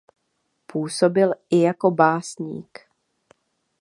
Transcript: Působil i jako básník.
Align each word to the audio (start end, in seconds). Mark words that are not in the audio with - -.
Působil 0.65 1.33
i 1.49 1.61
jako 1.61 1.91
básník. 1.91 2.79